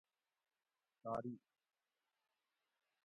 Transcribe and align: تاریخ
تاریخ 1.03 1.39